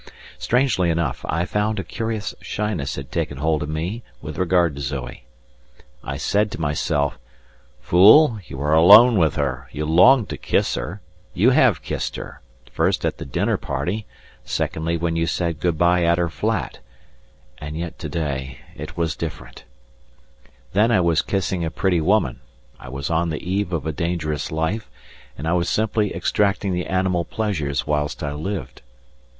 Strangely 0.39 0.89
enough 0.89 1.23
I 1.29 1.45
found 1.45 1.77
that 1.77 1.81
a 1.81 1.83
curious 1.83 2.33
shyness 2.41 2.95
had 2.95 3.11
taken 3.11 3.37
hold 3.37 3.61
of 3.61 3.69
me 3.69 4.01
with 4.19 4.39
regard 4.39 4.73
to 4.75 4.81
Zoe. 4.81 5.25
I 6.03 6.17
said 6.17 6.49
to 6.49 6.59
myself, 6.59 7.19
"Fool! 7.79 8.39
you 8.47 8.59
are 8.63 8.73
alone 8.73 9.19
with 9.19 9.35
her, 9.35 9.69
you 9.71 9.85
long 9.85 10.25
to 10.25 10.37
kiss 10.37 10.73
her; 10.73 11.01
you 11.35 11.51
have 11.51 11.83
kissed 11.83 12.15
her, 12.15 12.41
first 12.71 13.05
at 13.05 13.19
the 13.19 13.27
dinner 13.27 13.57
party, 13.57 14.07
secondly 14.43 14.97
when 14.97 15.15
you 15.15 15.27
said 15.27 15.59
good 15.59 15.77
bye 15.77 16.03
at 16.03 16.17
her 16.17 16.29
flat," 16.29 16.79
and 17.59 17.77
yet 17.77 17.99
to 17.99 18.09
day 18.09 18.57
it 18.75 18.97
was 18.97 19.15
different. 19.15 19.65
Then 20.73 20.89
I 20.89 20.99
was 21.01 21.21
kissing 21.21 21.63
a 21.63 21.69
pretty 21.69 22.01
woman, 22.01 22.39
I 22.79 22.89
was 22.89 23.11
on 23.11 23.29
the 23.29 23.37
eve 23.47 23.71
of 23.71 23.85
a 23.85 23.91
dangerous 23.91 24.51
life, 24.51 24.89
and 25.37 25.47
I 25.47 25.53
was 25.53 25.69
simply 25.69 26.11
extracting 26.15 26.73
the 26.73 26.87
animal 26.87 27.23
pleasures 27.23 27.85
whilst 27.85 28.23
I 28.23 28.33
lived. 28.33 28.81